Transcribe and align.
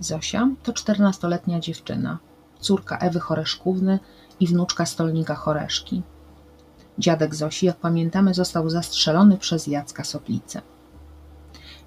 Zosia 0.00 0.48
to 0.62 0.72
czternastoletnia 0.72 1.60
dziewczyna, 1.60 2.18
córka 2.60 2.98
Ewy 2.98 3.20
Choreszkówny 3.20 3.98
i 4.40 4.46
wnuczka 4.46 4.86
stolnika 4.86 5.34
Choreszki. 5.34 6.02
Dziadek 6.98 7.34
Zosi, 7.34 7.66
jak 7.66 7.76
pamiętamy, 7.76 8.34
został 8.34 8.70
zastrzelony 8.70 9.38
przez 9.38 9.66
Jacka 9.66 10.04
Soplicę. 10.04 10.62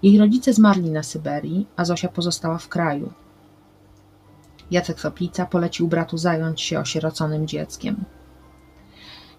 Jej 0.03 0.19
rodzice 0.19 0.53
zmarli 0.53 0.91
na 0.91 1.03
Syberii, 1.03 1.67
a 1.75 1.85
Zosia 1.85 2.09
pozostała 2.09 2.57
w 2.57 2.67
kraju. 2.67 3.13
Jacek 4.71 4.99
Soplica 4.99 5.45
polecił 5.45 5.87
bratu 5.87 6.17
zająć 6.17 6.61
się 6.61 6.79
osieroconym 6.79 7.47
dzieckiem. 7.47 8.03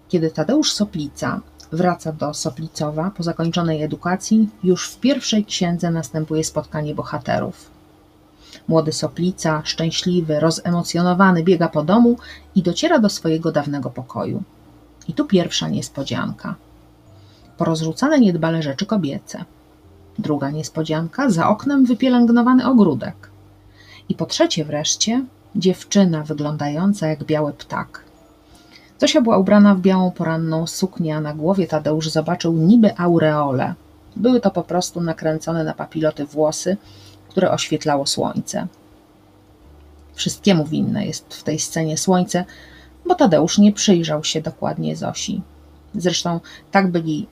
Kiedy 0.07 0.31
Tadeusz 0.31 0.73
Soplica 0.73 1.41
wraca 1.71 2.11
do 2.11 2.33
Soplicowa 2.33 3.11
po 3.11 3.23
zakończonej 3.23 3.83
edukacji, 3.83 4.49
już 4.63 4.89
w 4.89 4.99
pierwszej 4.99 5.45
księdze 5.45 5.91
następuje 5.91 6.43
spotkanie 6.43 6.95
bohaterów. 6.95 7.74
Młody 8.67 8.93
Soplica, 8.93 9.61
szczęśliwy, 9.65 10.39
rozemocjonowany, 10.39 11.43
biega 11.43 11.69
po 11.69 11.83
domu 11.83 12.17
i 12.55 12.63
dociera 12.63 12.99
do 12.99 13.09
swojego 13.09 13.51
dawnego 13.51 13.89
pokoju. 13.89 14.43
I 15.07 15.13
tu 15.13 15.25
pierwsza 15.25 15.69
niespodzianka. 15.69 16.55
Porozrzucane 17.57 18.19
niedbale 18.19 18.63
rzeczy 18.63 18.85
kobiece. 18.85 19.45
Druga 20.19 20.49
niespodzianka, 20.49 21.29
za 21.29 21.49
oknem 21.49 21.85
wypielęgnowany 21.85 22.67
ogródek. 22.67 23.29
I 24.09 24.15
po 24.15 24.25
trzecie 24.25 24.65
wreszcie, 24.65 25.25
dziewczyna 25.55 26.23
wyglądająca 26.23 27.07
jak 27.07 27.23
biały 27.23 27.53
ptak. 27.53 28.03
Zosia 29.01 29.21
była 29.21 29.37
ubrana 29.37 29.75
w 29.75 29.79
białą 29.79 30.11
poranną 30.11 30.67
suknię, 30.67 31.15
a 31.15 31.21
na 31.21 31.33
głowie 31.33 31.67
Tadeusz 31.67 32.09
zobaczył 32.09 32.53
niby 32.53 32.97
aureole. 32.97 33.73
Były 34.15 34.41
to 34.41 34.51
po 34.51 34.63
prostu 34.63 35.01
nakręcone 35.01 35.63
na 35.63 35.73
papiloty 35.73 36.25
włosy, 36.25 36.77
które 37.35 37.51
oświetlało 37.51 38.05
słońce. 38.05 38.67
Wszystkiemu 40.13 40.65
winne 40.65 41.05
jest 41.05 41.33
w 41.33 41.43
tej 41.43 41.59
scenie 41.59 41.97
słońce, 41.97 42.45
bo 43.05 43.15
Tadeusz 43.15 43.57
nie 43.57 43.71
przyjrzał 43.71 44.23
się 44.23 44.41
dokładnie 44.41 44.95
Zosi. 44.95 45.41
Zresztą 45.95 46.39
tak 46.71 46.91
byli 46.91 47.27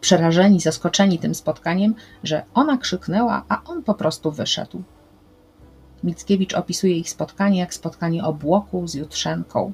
przerażeni, 0.00 0.60
zaskoczeni 0.60 1.18
tym 1.18 1.34
spotkaniem, 1.34 1.94
że 2.24 2.42
ona 2.54 2.78
krzyknęła, 2.78 3.44
a 3.48 3.62
on 3.64 3.82
po 3.82 3.94
prostu 3.94 4.32
wyszedł. 4.32 4.82
Mickiewicz 6.04 6.54
opisuje 6.54 6.98
ich 6.98 7.10
spotkanie 7.10 7.58
jak 7.58 7.74
spotkanie 7.74 8.24
obłoku 8.24 8.88
z 8.88 8.94
jutrzenką. 8.94 9.72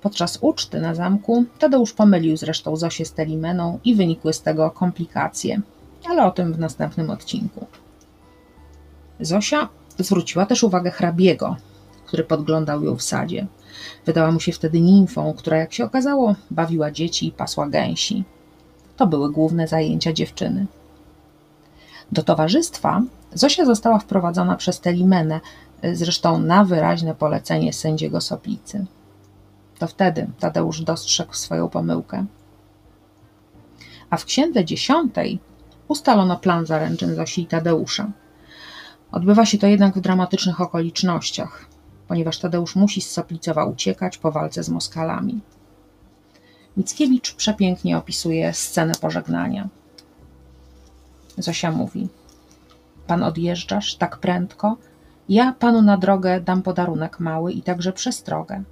Podczas 0.00 0.38
uczty 0.40 0.80
na 0.80 0.94
zamku 0.94 1.44
Tadeusz 1.58 1.92
pomylił 1.92 2.36
zresztą 2.36 2.76
Zosię 2.76 3.04
z 3.04 3.12
Telimeną 3.12 3.78
i 3.84 3.94
wynikły 3.94 4.32
z 4.32 4.42
tego 4.42 4.70
komplikacje, 4.70 5.60
ale 6.08 6.24
o 6.24 6.30
tym 6.30 6.52
w 6.52 6.58
następnym 6.58 7.10
odcinku. 7.10 7.66
Zosia 9.20 9.68
zwróciła 9.98 10.46
też 10.46 10.64
uwagę 10.64 10.90
hrabiego, 10.90 11.56
który 12.06 12.24
podglądał 12.24 12.84
ją 12.84 12.96
w 12.96 13.02
sadzie. 13.02 13.46
Wydała 14.06 14.32
mu 14.32 14.40
się 14.40 14.52
wtedy 14.52 14.80
nimfą, 14.80 15.34
która, 15.34 15.56
jak 15.56 15.72
się 15.72 15.84
okazało, 15.84 16.34
bawiła 16.50 16.90
dzieci 16.90 17.26
i 17.26 17.32
pasła 17.32 17.68
gęsi. 17.68 18.24
To 18.96 19.06
były 19.06 19.32
główne 19.32 19.68
zajęcia 19.68 20.12
dziewczyny. 20.12 20.66
Do 22.12 22.22
towarzystwa 22.22 23.02
Zosia 23.34 23.64
została 23.64 23.98
wprowadzona 23.98 24.56
przez 24.56 24.80
Telimenę, 24.80 25.40
zresztą 25.92 26.38
na 26.38 26.64
wyraźne 26.64 27.14
polecenie 27.14 27.72
sędziego 27.72 28.20
Soplicy. 28.20 28.86
To 29.78 29.86
wtedy 29.86 30.26
Tadeusz 30.38 30.80
dostrzegł 30.80 31.34
swoją 31.34 31.68
pomyłkę. 31.68 32.26
A 34.10 34.16
w 34.16 34.24
księdze 34.24 34.64
dziesiątej 34.64 35.38
ustalono 35.88 36.36
plan 36.36 36.66
zaręczyn 36.66 37.14
Zosi 37.14 37.42
i 37.42 37.46
Tadeusza. 37.46 38.10
Odbywa 39.16 39.46
się 39.46 39.58
to 39.58 39.66
jednak 39.66 39.94
w 39.94 40.00
dramatycznych 40.00 40.60
okolicznościach, 40.60 41.66
ponieważ 42.08 42.38
Tadeusz 42.38 42.76
musi 42.76 43.00
z 43.00 43.10
Soplicowa 43.10 43.64
uciekać 43.64 44.18
po 44.18 44.32
walce 44.32 44.62
z 44.62 44.68
Moskalami. 44.68 45.40
Mickiewicz 46.76 47.34
przepięknie 47.34 47.98
opisuje 47.98 48.52
scenę 48.52 48.94
pożegnania. 49.00 49.68
Zosia 51.38 51.70
mówi: 51.70 52.08
Pan 53.06 53.22
odjeżdżasz 53.22 53.94
tak 53.94 54.18
prędko, 54.18 54.76
ja 55.28 55.52
panu 55.52 55.82
na 55.82 55.96
drogę 55.96 56.40
dam 56.40 56.62
podarunek 56.62 57.20
mały 57.20 57.52
i 57.52 57.62
także 57.62 57.92
przestrogę. 57.92 58.62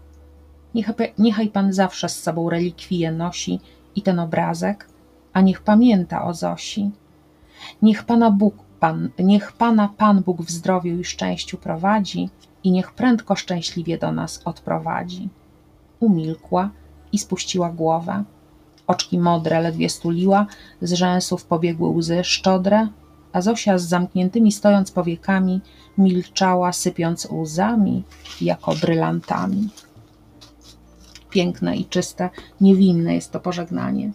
Niechaj, 0.74 0.94
niechaj 1.18 1.48
pan 1.48 1.72
zawsze 1.72 2.08
z 2.08 2.22
sobą 2.22 2.50
relikwie 2.50 3.12
nosi 3.12 3.60
i 3.96 4.02
ten 4.02 4.18
obrazek, 4.18 4.88
a 5.32 5.40
niech 5.40 5.60
pamięta 5.60 6.24
o 6.24 6.34
Zosi. 6.34 6.90
Niech 7.82 8.04
pana 8.04 8.30
Bóg 8.30 8.63
Pan, 8.84 9.10
niech 9.18 9.52
Pana 9.52 9.88
Pan 9.88 10.22
Bóg 10.22 10.42
w 10.42 10.50
zdrowiu 10.50 10.98
i 10.98 11.04
szczęściu 11.04 11.58
prowadzi 11.58 12.30
i 12.64 12.70
niech 12.70 12.92
prędko 12.92 13.36
szczęśliwie 13.36 13.98
do 13.98 14.12
nas 14.12 14.40
odprowadzi. 14.44 15.28
Umilkła 16.00 16.70
i 17.12 17.18
spuściła 17.18 17.70
głowę. 17.70 18.24
Oczki 18.86 19.18
modre 19.18 19.60
ledwie 19.60 19.88
stuliła, 19.90 20.46
z 20.82 20.92
rzęsów 20.92 21.44
pobiegły 21.44 21.88
łzy 21.88 22.24
szczodre, 22.24 22.88
a 23.32 23.40
Zosia 23.40 23.78
z 23.78 23.88
zamkniętymi 23.88 24.52
stojąc 24.52 24.90
powiekami 24.90 25.60
milczała, 25.98 26.72
sypiąc 26.72 27.28
łzami 27.30 28.02
jako 28.40 28.74
brylantami. 28.74 29.68
Piękne 31.30 31.76
i 31.76 31.84
czyste, 31.84 32.30
niewinne 32.60 33.14
jest 33.14 33.32
to 33.32 33.40
pożegnanie. 33.40 34.12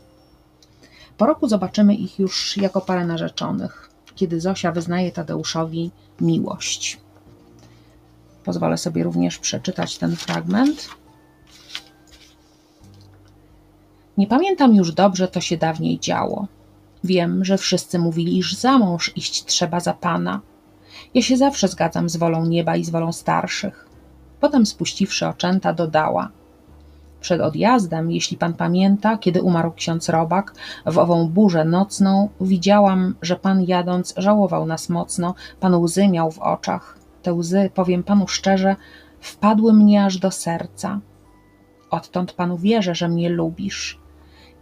Po 1.17 1.25
roku 1.25 1.47
zobaczymy 1.47 1.95
ich 1.95 2.19
już 2.19 2.57
jako 2.57 2.81
parę 2.81 3.05
narzeczonych 3.05 3.88
kiedy 4.19 4.41
Zosia 4.41 4.71
wyznaje 4.71 5.11
Tadeuszowi 5.11 5.91
miłość. 6.21 6.99
Pozwolę 8.43 8.77
sobie 8.77 9.03
również 9.03 9.37
przeczytać 9.37 9.97
ten 9.97 10.15
fragment. 10.15 10.89
Nie 14.17 14.27
pamiętam 14.27 14.75
już 14.75 14.91
dobrze, 14.91 15.27
to 15.27 15.41
się 15.41 15.57
dawniej 15.57 15.99
działo. 15.99 16.47
Wiem, 17.03 17.45
że 17.45 17.57
wszyscy 17.57 17.99
mówili, 17.99 18.37
iż 18.37 18.55
za 18.55 18.77
mąż 18.77 19.17
iść 19.17 19.45
trzeba 19.45 19.79
za 19.79 19.93
pana. 19.93 20.41
Ja 21.13 21.21
się 21.21 21.37
zawsze 21.37 21.67
zgadzam 21.67 22.09
z 22.09 22.17
wolą 22.17 22.45
nieba 22.45 22.75
i 22.75 22.83
z 22.83 22.89
wolą 22.89 23.11
starszych. 23.11 23.89
Potem 24.39 24.65
spuściwszy 24.65 25.27
oczęta, 25.27 25.73
dodała: 25.73 26.29
przed 27.21 27.41
odjazdem, 27.41 28.11
jeśli 28.11 28.37
pan 28.37 28.53
pamięta, 28.53 29.17
kiedy 29.17 29.41
umarł 29.41 29.71
ksiądz 29.71 30.09
Robak, 30.09 30.53
w 30.85 30.97
ową 30.97 31.29
burzę 31.29 31.65
nocną, 31.65 32.29
widziałam, 32.41 33.15
że 33.21 33.35
pan 33.35 33.63
jadąc 33.63 34.13
żałował 34.17 34.65
nas 34.65 34.89
mocno, 34.89 35.35
pan 35.59 35.75
łzy 35.75 36.07
miał 36.07 36.31
w 36.31 36.39
oczach. 36.39 36.97
Te 37.21 37.33
łzy, 37.33 37.69
powiem 37.73 38.03
panu 38.03 38.27
szczerze, 38.27 38.75
wpadły 39.19 39.73
mnie 39.73 40.05
aż 40.05 40.17
do 40.17 40.31
serca. 40.31 40.99
Odtąd 41.89 42.33
panu 42.33 42.57
wierzę, 42.57 42.95
że 42.95 43.09
mnie 43.09 43.29
lubisz. 43.29 43.99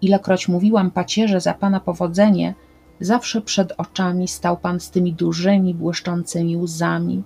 Ilekroć 0.01 0.47
mówiłam 0.47 0.91
pacierze 0.91 1.41
za 1.41 1.53
pana 1.53 1.79
powodzenie, 1.79 2.53
zawsze 2.99 3.41
przed 3.41 3.73
oczami 3.77 4.27
stał 4.27 4.57
pan 4.57 4.79
z 4.79 4.91
tymi 4.91 5.13
dużymi, 5.13 5.73
błyszczącymi 5.73 6.57
łzami. 6.57 7.23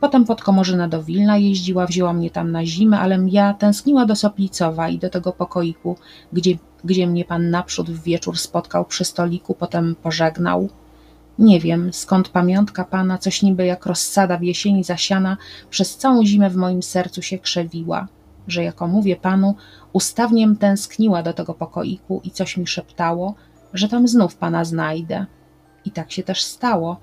Potem 0.00 0.24
pod 0.24 0.42
Komorzyna 0.42 0.88
do 0.88 1.02
Wilna 1.02 1.36
jeździła, 1.36 1.86
wzięła 1.86 2.12
mnie 2.12 2.30
tam 2.30 2.52
na 2.52 2.66
zimę, 2.66 2.98
ale 2.98 3.18
ja 3.26 3.54
tęskniła 3.54 4.06
do 4.06 4.16
Soplicowa 4.16 4.88
i 4.88 4.98
do 4.98 5.10
tego 5.10 5.32
pokoiku, 5.32 5.96
gdzie, 6.32 6.54
gdzie 6.84 7.06
mnie 7.06 7.24
pan 7.24 7.50
naprzód 7.50 7.90
w 7.90 8.02
wieczór 8.02 8.38
spotkał 8.38 8.84
przy 8.84 9.04
stoliku, 9.04 9.54
potem 9.54 9.96
pożegnał. 10.02 10.68
Nie 11.38 11.60
wiem, 11.60 11.92
skąd 11.92 12.28
pamiątka 12.28 12.84
pana, 12.84 13.18
coś 13.18 13.42
niby 13.42 13.66
jak 13.66 13.86
rozsada 13.86 14.38
w 14.38 14.42
jesieni 14.42 14.84
zasiana, 14.84 15.36
przez 15.70 15.96
całą 15.96 16.26
zimę 16.26 16.50
w 16.50 16.56
moim 16.56 16.82
sercu 16.82 17.22
się 17.22 17.38
krzewiła, 17.38 18.08
że 18.48 18.64
jako 18.64 18.88
mówię 18.88 19.16
panu, 19.16 19.54
ustawniem 19.92 20.56
tęskniła 20.56 21.22
do 21.22 21.32
tego 21.32 21.54
pokoiku 21.54 22.20
i 22.24 22.30
coś 22.30 22.56
mi 22.56 22.66
szeptało, 22.66 23.34
że 23.74 23.88
tam 23.88 24.08
znów 24.08 24.36
pana 24.36 24.64
znajdę. 24.64 25.26
I 25.84 25.90
tak 25.90 26.12
się 26.12 26.22
też 26.22 26.42
stało. 26.42 26.96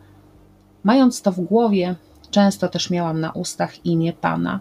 Mając 0.84 1.22
to 1.22 1.32
w 1.32 1.40
głowie, 1.40 1.96
Często 2.36 2.68
też 2.68 2.90
miałam 2.90 3.20
na 3.20 3.32
ustach 3.32 3.86
imię 3.86 4.14
pana. 4.14 4.60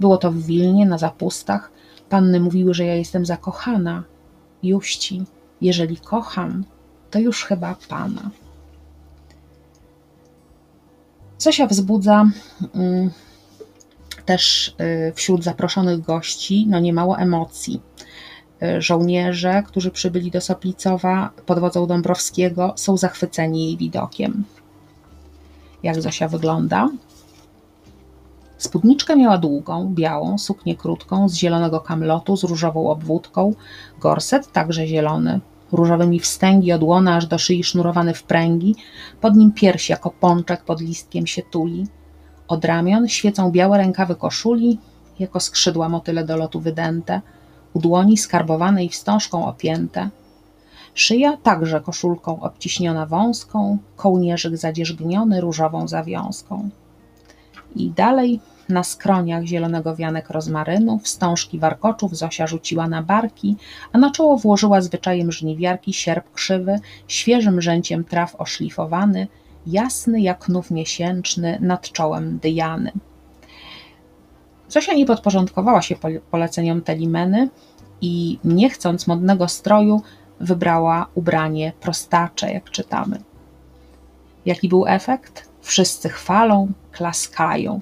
Było 0.00 0.16
to 0.16 0.30
w 0.32 0.42
Wilnie, 0.42 0.86
na 0.86 0.98
zapustach. 0.98 1.70
Panny 2.08 2.40
mówiły, 2.40 2.74
że 2.74 2.84
ja 2.84 2.94
jestem 2.94 3.26
zakochana. 3.26 4.04
Juści, 4.62 5.24
jeżeli 5.60 5.96
kocham, 5.96 6.64
to 7.10 7.18
już 7.18 7.44
chyba 7.44 7.76
pana. 7.88 8.30
Zosia 11.38 11.66
wzbudza 11.66 12.30
mm, 12.74 13.10
też 14.24 14.74
y, 15.08 15.12
wśród 15.14 15.44
zaproszonych 15.44 16.00
gości 16.00 16.66
no 16.68 16.80
niemało 16.80 17.18
emocji. 17.18 17.80
Y, 18.62 18.82
żołnierze, 18.82 19.62
którzy 19.66 19.90
przybyli 19.90 20.30
do 20.30 20.40
Soplicowa 20.40 21.30
pod 21.46 21.58
wodzą 21.58 21.86
Dąbrowskiego, 21.86 22.72
są 22.76 22.96
zachwyceni 22.96 23.64
jej 23.64 23.76
widokiem. 23.76 24.44
Jak 25.82 26.02
Zosia 26.02 26.28
wygląda? 26.28 26.88
Spódniczkę 28.64 29.16
miała 29.16 29.38
długą, 29.38 29.94
białą, 29.94 30.38
suknię 30.38 30.76
krótką, 30.76 31.28
z 31.28 31.34
zielonego 31.34 31.80
kamlotu, 31.80 32.36
z 32.36 32.44
różową 32.44 32.90
obwódką, 32.90 33.54
gorset 34.00 34.52
także 34.52 34.86
zielony, 34.86 35.40
różowymi 35.72 36.20
wstęgi 36.20 36.72
od 36.72 36.82
łona 36.82 37.16
aż 37.16 37.26
do 37.26 37.38
szyi 37.38 37.64
sznurowany 37.64 38.14
w 38.14 38.22
pręgi, 38.22 38.74
pod 39.20 39.36
nim 39.36 39.52
pierś 39.52 39.88
jako 39.88 40.10
pączek 40.10 40.64
pod 40.64 40.80
listkiem 40.80 41.26
się 41.26 41.42
tuli. 41.42 41.86
Od 42.48 42.64
ramion 42.64 43.08
świecą 43.08 43.50
białe 43.50 43.78
rękawy 43.78 44.14
koszuli, 44.14 44.78
jako 45.18 45.40
skrzydła 45.40 45.88
motyle 45.88 46.24
do 46.24 46.36
lotu 46.36 46.60
wydęte, 46.60 47.20
u 47.74 47.80
dłoni 47.80 48.16
skarbowane 48.16 48.84
i 48.84 48.88
wstążką 48.88 49.46
opięte. 49.46 50.10
Szyja 50.94 51.36
także 51.36 51.80
koszulką 51.80 52.40
obciśniona 52.40 53.06
wąską, 53.06 53.78
kołnierzyk 53.96 54.56
zadzierzgniony 54.56 55.40
różową 55.40 55.88
zawiązką. 55.88 56.70
I 57.76 57.90
dalej 57.90 58.40
na 58.68 58.84
skroniach 58.84 59.44
zielonego 59.44 59.96
wianek 59.96 60.30
rozmarynu, 60.30 60.98
wstążki 60.98 61.58
warkoczów 61.58 62.16
Zosia 62.16 62.46
rzuciła 62.46 62.88
na 62.88 63.02
barki, 63.02 63.56
a 63.92 63.98
na 63.98 64.10
czoło 64.10 64.36
włożyła 64.36 64.80
zwyczajem 64.80 65.32
żniwiarki 65.32 65.92
sierp 65.92 66.32
krzywy, 66.32 66.80
świeżym 67.08 67.60
rzęciem 67.60 68.04
traw 68.04 68.36
oszlifowany, 68.36 69.26
jasny 69.66 70.20
jak 70.20 70.48
nów 70.48 70.70
miesięczny 70.70 71.58
nad 71.60 71.92
czołem 71.92 72.38
Dyjany. 72.38 72.92
Zosia 74.68 74.94
nie 74.94 75.06
podporządkowała 75.06 75.82
się 75.82 75.96
poleceniom 76.30 76.82
Telimeny 76.82 77.48
i 78.00 78.38
nie 78.44 78.70
chcąc 78.70 79.06
modnego 79.06 79.48
stroju, 79.48 80.02
wybrała 80.40 81.06
ubranie 81.14 81.72
prostacze, 81.80 82.52
jak 82.52 82.70
czytamy. 82.70 83.20
Jaki 84.46 84.68
był 84.68 84.86
efekt? 84.86 85.48
Wszyscy 85.60 86.08
chwalą, 86.08 86.72
klaskają. 86.92 87.80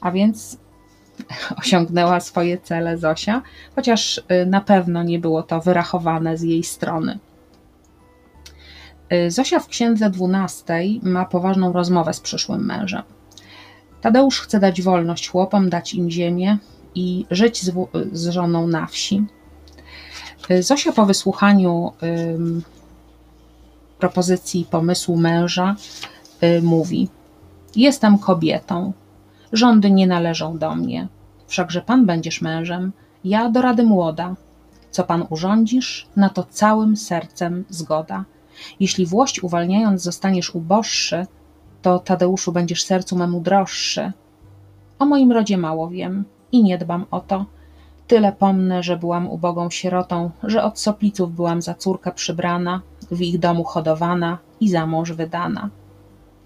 A 0.00 0.10
więc 0.10 0.58
osiągnęła 1.60 2.20
swoje 2.20 2.58
cele 2.58 2.98
Zosia, 2.98 3.42
chociaż 3.76 4.18
y, 4.18 4.46
na 4.46 4.60
pewno 4.60 5.02
nie 5.02 5.18
było 5.18 5.42
to 5.42 5.60
wyrachowane 5.60 6.36
z 6.36 6.42
jej 6.42 6.64
strony. 6.64 7.18
Y, 9.12 9.30
Zosia 9.30 9.60
w 9.60 9.66
księdze 9.66 10.10
12 10.10 10.74
ma 11.02 11.24
poważną 11.24 11.72
rozmowę 11.72 12.14
z 12.14 12.20
przyszłym 12.20 12.66
mężem. 12.66 13.02
Tadeusz 14.00 14.40
chce 14.40 14.60
dać 14.60 14.82
wolność 14.82 15.28
chłopom, 15.28 15.70
dać 15.70 15.94
im 15.94 16.10
ziemię 16.10 16.58
i 16.94 17.26
żyć 17.30 17.62
z, 17.62 17.72
z 18.12 18.28
żoną 18.28 18.66
na 18.66 18.86
wsi. 18.86 19.24
Y, 20.50 20.62
Zosia 20.62 20.92
po 20.92 21.06
wysłuchaniu 21.06 21.92
propozycji 23.98 24.66
pomysłu 24.70 25.16
męża 25.16 25.76
y, 26.42 26.62
mówi: 26.62 27.08
Jestem 27.76 28.18
kobietą, 28.18 28.92
rządy 29.52 29.90
nie 29.90 30.06
należą 30.06 30.58
do 30.58 30.74
mnie, 30.74 31.08
wszakże 31.46 31.82
pan 31.82 32.06
będziesz 32.06 32.40
mężem, 32.40 32.92
ja 33.24 33.50
do 33.50 33.62
rady 33.62 33.82
młoda. 33.82 34.34
Co 34.90 35.04
pan 35.04 35.26
urządzisz, 35.30 36.08
na 36.16 36.28
to 36.28 36.42
całym 36.50 36.96
sercem 36.96 37.64
zgoda. 37.68 38.24
Jeśli 38.80 39.06
włość 39.06 39.42
uwalniając 39.42 40.02
zostaniesz 40.02 40.54
uboższy, 40.54 41.26
to 41.82 41.98
Tadeuszu 41.98 42.52
będziesz 42.52 42.84
sercu 42.84 43.16
memu 43.16 43.40
droższy. 43.40 44.12
O 44.98 45.06
moim 45.06 45.32
rodzie 45.32 45.58
mało 45.58 45.88
wiem 45.88 46.24
i 46.52 46.62
nie 46.62 46.78
dbam 46.78 47.04
o 47.10 47.20
to. 47.20 47.46
Tyle 48.06 48.32
pomnę, 48.32 48.82
że 48.82 48.96
byłam 48.96 49.28
ubogą 49.30 49.70
sierotą, 49.70 50.30
że 50.42 50.62
od 50.62 50.78
sopliców 50.78 51.34
byłam 51.34 51.62
za 51.62 51.74
córkę 51.74 52.12
przybrana, 52.12 52.80
w 53.10 53.20
ich 53.20 53.38
domu 53.38 53.64
hodowana 53.64 54.38
i 54.60 54.70
za 54.70 54.86
mąż 54.86 55.12
wydana. 55.12 55.70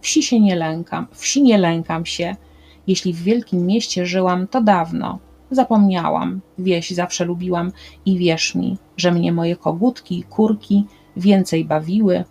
Wsi 0.00 0.22
się 0.22 0.40
nie 0.40 0.56
lękam, 0.56 1.06
wsi 1.12 1.42
nie 1.42 1.58
lękam 1.58 2.06
się. 2.06 2.36
Jeśli 2.86 3.12
w 3.12 3.22
wielkim 3.22 3.66
mieście 3.66 4.06
żyłam, 4.06 4.46
to 4.46 4.62
dawno. 4.62 5.18
Zapomniałam, 5.50 6.40
wieś 6.58 6.90
zawsze 6.90 7.24
lubiłam 7.24 7.72
i 8.06 8.18
wierz 8.18 8.54
mi, 8.54 8.78
że 8.96 9.12
mnie 9.12 9.32
moje 9.32 9.56
kogutki 9.56 10.22
kurki 10.22 10.84
więcej 11.16 11.64
bawiły, 11.64 12.24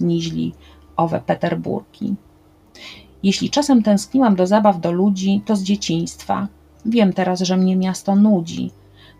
niźli 0.00 0.54
owe 0.96 1.20
Peterburki. 1.20 2.14
Jeśli 3.22 3.50
czasem 3.50 3.82
tęskniłam 3.82 4.36
do 4.36 4.46
zabaw 4.46 4.80
do 4.80 4.92
ludzi, 4.92 5.42
to 5.44 5.56
z 5.56 5.62
dzieciństwa. 5.62 6.48
Wiem 6.86 7.12
teraz, 7.12 7.40
że 7.40 7.56
mnie 7.56 7.76
miasto 7.76 8.16
nudzi. 8.16 8.70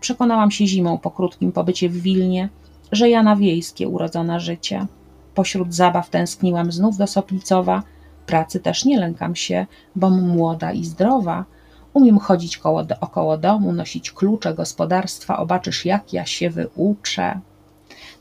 Przekonałam 0.01 0.51
się 0.51 0.67
zimą 0.67 0.97
po 0.97 1.11
krótkim 1.11 1.51
pobycie 1.51 1.89
w 1.89 2.01
Wilnie, 2.01 2.49
że 2.91 3.09
ja 3.09 3.23
na 3.23 3.35
wiejskie 3.35 3.87
urodzona 3.87 4.39
życie. 4.39 4.87
Pośród 5.35 5.73
zabaw 5.73 6.09
tęskniłam 6.09 6.71
znów 6.71 6.97
do 6.97 7.07
Soplicowa, 7.07 7.83
pracy 8.27 8.59
też 8.59 8.85
nie 8.85 8.99
lękam 8.99 9.35
się, 9.35 9.65
bom 9.95 10.27
młoda 10.27 10.71
i 10.71 10.85
zdrowa. 10.85 11.45
Umiem 11.93 12.19
chodzić 12.19 12.57
koło, 12.57 12.83
około 13.01 13.37
domu, 13.37 13.73
nosić 13.73 14.11
klucze 14.11 14.53
gospodarstwa, 14.53 15.37
obaczysz 15.37 15.85
jak 15.85 16.13
ja 16.13 16.25
się 16.25 16.49
wyuczę. 16.49 17.39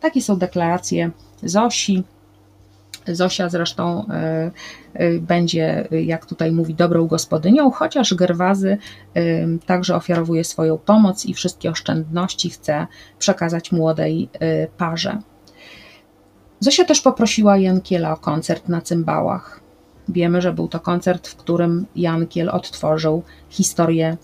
Takie 0.00 0.22
są 0.22 0.36
deklaracje 0.36 1.10
Zosi, 1.42 2.04
Zosia 3.08 3.48
zresztą 3.48 4.06
e, 4.08 4.50
e, 4.94 5.18
będzie, 5.18 5.88
jak 5.90 6.26
tutaj 6.26 6.52
mówi, 6.52 6.74
dobrą 6.74 7.06
gospodynią, 7.06 7.70
chociaż 7.70 8.14
Gerwazy 8.14 8.78
także 9.66 9.96
ofiarowuje 9.96 10.44
swoją 10.44 10.78
pomoc 10.78 11.26
i 11.26 11.34
wszystkie 11.34 11.70
oszczędności 11.70 12.50
chce 12.50 12.86
przekazać 13.18 13.72
młodej 13.72 14.28
parze. 14.78 15.18
Zosia 16.60 16.84
też 16.84 17.00
poprosiła 17.00 17.56
Jankiela 17.58 18.12
o 18.12 18.16
koncert 18.16 18.68
na 18.68 18.80
cymbałach. 18.80 19.65
Wiemy, 20.08 20.40
że 20.40 20.52
był 20.52 20.68
to 20.68 20.80
koncert, 20.80 21.28
w 21.28 21.36
którym 21.36 21.86
Jankiel 21.96 22.50
odtworzył 22.50 23.22
historię 23.50 24.16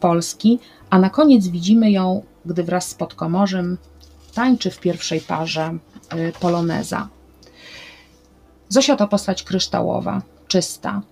Polski, 0.00 0.58
a 0.90 0.98
na 0.98 1.10
koniec 1.10 1.48
widzimy 1.48 1.90
ją, 1.90 2.22
gdy 2.46 2.64
wraz 2.64 2.88
z 2.88 2.94
Podkomorzem 2.94 3.78
tańczy 4.34 4.70
w 4.70 4.80
pierwszej 4.80 5.20
parze 5.20 5.78
poloneza. 6.40 7.08
Zosia 8.68 8.96
to 8.96 9.08
postać 9.08 9.42
kryształowa, 9.42 10.22
czysta. 10.48 11.02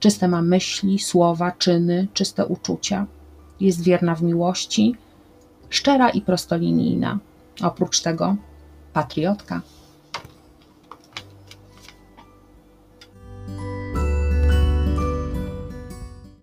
Czyste 0.00 0.28
ma 0.28 0.42
myśli, 0.42 0.98
słowa, 0.98 1.52
czyny, 1.52 2.08
czyste 2.14 2.46
uczucia. 2.46 3.06
Jest 3.60 3.82
wierna 3.82 4.14
w 4.14 4.22
miłości, 4.22 4.94
szczera 5.70 6.10
i 6.10 6.20
prostolinijna. 6.20 7.18
Oprócz 7.62 8.00
tego 8.00 8.36
patriotka. 8.92 9.60